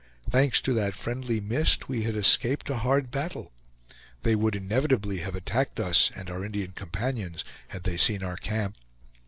[0.27, 3.51] Thanks to that friendly mist, we had escaped a hard battle;
[4.23, 8.77] they would inevitably have attacked us and our Indian companions had they seen our camp.